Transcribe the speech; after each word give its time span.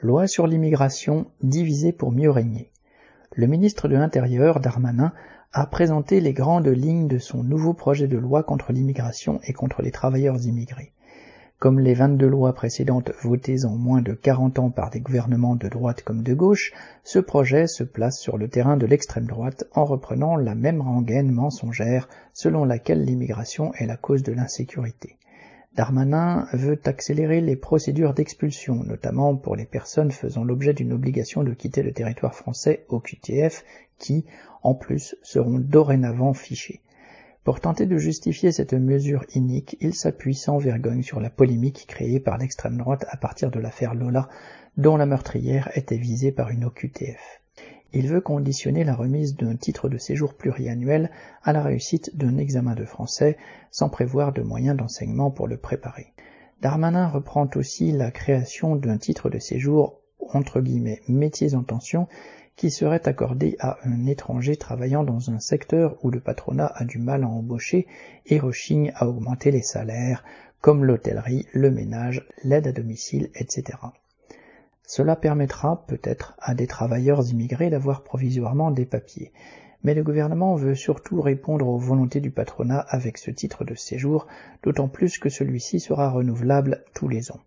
Loi 0.00 0.28
sur 0.28 0.46
l'immigration 0.46 1.26
divisée 1.42 1.90
pour 1.90 2.12
mieux 2.12 2.30
régner. 2.30 2.70
Le 3.34 3.48
ministre 3.48 3.88
de 3.88 3.96
l'Intérieur, 3.96 4.60
Darmanin, 4.60 5.12
a 5.52 5.66
présenté 5.66 6.20
les 6.20 6.32
grandes 6.32 6.68
lignes 6.68 7.08
de 7.08 7.18
son 7.18 7.42
nouveau 7.42 7.74
projet 7.74 8.06
de 8.06 8.16
loi 8.16 8.44
contre 8.44 8.72
l'immigration 8.72 9.40
et 9.42 9.52
contre 9.52 9.82
les 9.82 9.90
travailleurs 9.90 10.40
immigrés. 10.46 10.92
Comme 11.58 11.80
les 11.80 11.94
22 11.94 12.28
lois 12.28 12.52
précédentes 12.52 13.10
votées 13.24 13.64
en 13.64 13.74
moins 13.74 14.00
de 14.00 14.12
40 14.12 14.60
ans 14.60 14.70
par 14.70 14.90
des 14.90 15.00
gouvernements 15.00 15.56
de 15.56 15.68
droite 15.68 16.04
comme 16.04 16.22
de 16.22 16.32
gauche, 16.32 16.72
ce 17.02 17.18
projet 17.18 17.66
se 17.66 17.82
place 17.82 18.20
sur 18.20 18.38
le 18.38 18.46
terrain 18.46 18.76
de 18.76 18.86
l'extrême 18.86 19.26
droite 19.26 19.64
en 19.74 19.84
reprenant 19.84 20.36
la 20.36 20.54
même 20.54 20.80
rengaine 20.80 21.32
mensongère 21.32 22.08
selon 22.32 22.64
laquelle 22.64 23.04
l'immigration 23.04 23.74
est 23.74 23.86
la 23.86 23.96
cause 23.96 24.22
de 24.22 24.30
l'insécurité. 24.30 25.18
Darmanin 25.74 26.48
veut 26.52 26.80
accélérer 26.84 27.40
les 27.40 27.54
procédures 27.54 28.14
d'expulsion, 28.14 28.82
notamment 28.84 29.36
pour 29.36 29.54
les 29.54 29.66
personnes 29.66 30.10
faisant 30.10 30.42
l'objet 30.42 30.74
d'une 30.74 30.92
obligation 30.92 31.44
de 31.44 31.54
quitter 31.54 31.82
le 31.82 31.92
territoire 31.92 32.34
français 32.34 32.84
au 32.88 33.00
QTF, 33.00 33.64
qui, 33.98 34.24
en 34.62 34.74
plus, 34.74 35.16
seront 35.22 35.58
dorénavant 35.58 36.32
fichés. 36.32 36.82
Pour 37.44 37.60
tenter 37.60 37.86
de 37.86 37.96
justifier 37.96 38.52
cette 38.52 38.74
mesure 38.74 39.24
inique, 39.34 39.76
il 39.80 39.94
s'appuie 39.94 40.34
sans 40.34 40.58
vergogne 40.58 41.02
sur 41.02 41.20
la 41.20 41.30
polémique 41.30 41.86
créée 41.88 42.20
par 42.20 42.38
l'extrême 42.38 42.76
droite 42.76 43.06
à 43.08 43.16
partir 43.16 43.50
de 43.50 43.60
l'affaire 43.60 43.94
Lola, 43.94 44.28
dont 44.76 44.96
la 44.96 45.06
meurtrière 45.06 45.70
était 45.74 45.96
visée 45.96 46.32
par 46.32 46.50
une 46.50 46.64
OQTF. 46.64 47.40
Il 47.92 48.08
veut 48.08 48.20
conditionner 48.20 48.84
la 48.84 48.94
remise 48.94 49.34
d'un 49.36 49.56
titre 49.56 49.88
de 49.88 49.96
séjour 49.96 50.34
pluriannuel 50.34 51.10
à 51.42 51.52
la 51.52 51.62
réussite 51.62 52.16
d'un 52.16 52.36
examen 52.36 52.74
de 52.74 52.84
français, 52.84 53.38
sans 53.70 53.88
prévoir 53.88 54.32
de 54.32 54.42
moyens 54.42 54.76
d'enseignement 54.76 55.30
pour 55.30 55.48
le 55.48 55.56
préparer. 55.56 56.12
Darmanin 56.60 57.08
reprend 57.08 57.48
aussi 57.54 57.92
la 57.92 58.10
création 58.10 58.76
d'un 58.76 58.98
titre 58.98 59.30
de 59.30 59.38
séjour 59.38 60.00
entre 60.32 60.60
guillemets 60.60 61.00
métiers 61.08 61.54
en 61.54 61.62
tension 61.62 62.08
qui 62.56 62.70
serait 62.72 63.08
accordé 63.08 63.56
à 63.60 63.78
un 63.84 64.04
étranger 64.06 64.56
travaillant 64.56 65.04
dans 65.04 65.30
un 65.30 65.38
secteur 65.38 65.96
où 66.02 66.10
le 66.10 66.18
patronat 66.18 66.72
a 66.74 66.84
du 66.84 66.98
mal 66.98 67.22
à 67.22 67.28
embaucher 67.28 67.86
et 68.26 68.40
rechigne 68.40 68.90
à 68.96 69.06
augmenter 69.08 69.52
les 69.52 69.62
salaires, 69.62 70.24
comme 70.60 70.84
l'hôtellerie, 70.84 71.46
le 71.52 71.70
ménage, 71.70 72.26
l'aide 72.42 72.66
à 72.66 72.72
domicile, 72.72 73.30
etc. 73.36 73.78
Cela 74.90 75.16
permettra 75.16 75.84
peut-être 75.86 76.34
à 76.38 76.54
des 76.54 76.66
travailleurs 76.66 77.30
immigrés 77.30 77.68
d'avoir 77.68 78.02
provisoirement 78.02 78.70
des 78.70 78.86
papiers, 78.86 79.32
mais 79.84 79.92
le 79.92 80.02
gouvernement 80.02 80.54
veut 80.54 80.74
surtout 80.74 81.20
répondre 81.20 81.68
aux 81.68 81.76
volontés 81.76 82.22
du 82.22 82.30
patronat 82.30 82.78
avec 82.88 83.18
ce 83.18 83.30
titre 83.30 83.66
de 83.66 83.74
séjour, 83.74 84.26
d'autant 84.62 84.88
plus 84.88 85.18
que 85.18 85.28
celui-ci 85.28 85.78
sera 85.78 86.08
renouvelable 86.08 86.84
tous 86.94 87.06
les 87.06 87.30
ans. 87.30 87.40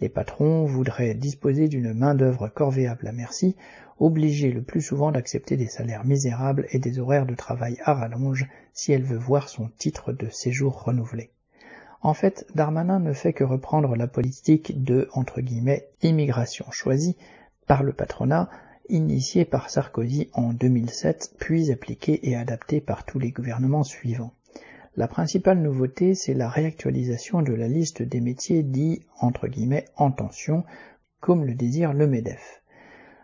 Les 0.00 0.08
patrons 0.08 0.64
voudraient 0.64 1.14
disposer 1.14 1.68
d'une 1.68 1.94
main-d'œuvre 1.94 2.48
corvéable 2.48 3.06
à 3.06 3.12
merci, 3.12 3.54
obligée 4.00 4.50
le 4.50 4.62
plus 4.62 4.82
souvent 4.82 5.12
d'accepter 5.12 5.56
des 5.56 5.68
salaires 5.68 6.04
misérables 6.04 6.66
et 6.72 6.80
des 6.80 6.98
horaires 6.98 7.26
de 7.26 7.36
travail 7.36 7.76
à 7.84 7.94
rallonge 7.94 8.48
si 8.72 8.90
elle 8.90 9.04
veut 9.04 9.16
voir 9.16 9.48
son 9.48 9.68
titre 9.78 10.12
de 10.12 10.28
séjour 10.30 10.82
renouvelé. 10.82 11.30
En 12.00 12.14
fait, 12.14 12.46
Darmanin 12.54 13.00
ne 13.00 13.12
fait 13.12 13.32
que 13.32 13.44
reprendre 13.44 13.96
la 13.96 14.06
politique 14.06 14.84
de 14.84 15.08
immigration 16.02 16.70
choisie 16.70 17.16
par 17.66 17.82
le 17.82 17.92
patronat, 17.92 18.48
initiée 18.88 19.44
par 19.44 19.68
Sarkozy 19.68 20.30
en 20.32 20.52
2007, 20.52 21.34
puis 21.38 21.70
appliquée 21.72 22.28
et 22.28 22.36
adaptée 22.36 22.80
par 22.80 23.04
tous 23.04 23.18
les 23.18 23.32
gouvernements 23.32 23.84
suivants. 23.84 24.32
La 24.96 25.08
principale 25.08 25.60
nouveauté, 25.60 26.14
c'est 26.14 26.34
la 26.34 26.48
réactualisation 26.48 27.42
de 27.42 27.52
la 27.52 27.68
liste 27.68 28.02
des 28.02 28.20
métiers 28.20 28.62
dits 28.62 29.02
en 29.20 30.10
tension, 30.10 30.64
comme 31.20 31.44
le 31.44 31.54
désire 31.54 31.92
le 31.92 32.06
MEDEF. 32.06 32.62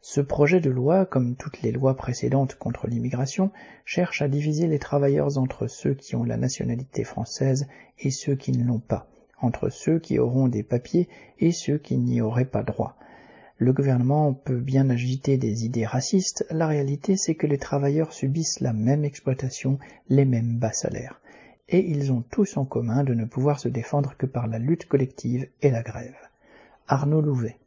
Ce 0.00 0.20
projet 0.20 0.60
de 0.60 0.70
loi, 0.70 1.06
comme 1.06 1.34
toutes 1.34 1.62
les 1.62 1.72
lois 1.72 1.96
précédentes 1.96 2.54
contre 2.54 2.86
l'immigration, 2.86 3.50
cherche 3.84 4.22
à 4.22 4.28
diviser 4.28 4.68
les 4.68 4.78
travailleurs 4.78 5.38
entre 5.38 5.66
ceux 5.66 5.94
qui 5.94 6.14
ont 6.14 6.22
la 6.22 6.36
nationalité 6.36 7.02
française 7.02 7.66
et 7.98 8.10
ceux 8.10 8.36
qui 8.36 8.52
ne 8.52 8.64
l'ont 8.64 8.78
pas, 8.78 9.08
entre 9.40 9.70
ceux 9.70 9.98
qui 9.98 10.18
auront 10.18 10.46
des 10.46 10.62
papiers 10.62 11.08
et 11.40 11.50
ceux 11.50 11.78
qui 11.78 11.96
n'y 11.96 12.20
auraient 12.20 12.44
pas 12.44 12.62
droit. 12.62 12.96
Le 13.56 13.72
gouvernement 13.72 14.34
peut 14.34 14.60
bien 14.60 14.88
agiter 14.88 15.36
des 15.36 15.64
idées 15.64 15.84
racistes, 15.84 16.46
la 16.48 16.68
réalité 16.68 17.16
c'est 17.16 17.34
que 17.34 17.48
les 17.48 17.58
travailleurs 17.58 18.12
subissent 18.12 18.60
la 18.60 18.72
même 18.72 19.04
exploitation, 19.04 19.80
les 20.08 20.24
mêmes 20.24 20.58
bas 20.58 20.72
salaires. 20.72 21.20
Et 21.68 21.84
ils 21.90 22.12
ont 22.12 22.22
tous 22.22 22.56
en 22.56 22.64
commun 22.64 23.02
de 23.02 23.14
ne 23.14 23.24
pouvoir 23.24 23.58
se 23.58 23.68
défendre 23.68 24.16
que 24.16 24.26
par 24.26 24.46
la 24.46 24.60
lutte 24.60 24.86
collective 24.86 25.48
et 25.60 25.70
la 25.70 25.82
grève. 25.82 26.14
Arnaud 26.86 27.20
Louvet 27.20 27.58